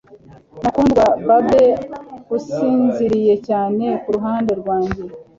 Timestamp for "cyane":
3.47-3.85